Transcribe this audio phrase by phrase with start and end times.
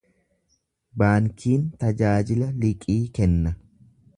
[1.01, 3.57] Baankiin tajaajila liqii kenna.